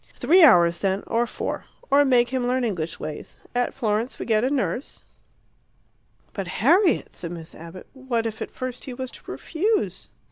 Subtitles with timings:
[0.15, 3.37] "Three hours, then, or four; or make him learn English ways.
[3.53, 5.03] At Florence we get a nurse"
[6.33, 10.09] "But, Harriet," said Miss Abbott, "what if at first he was to refuse?"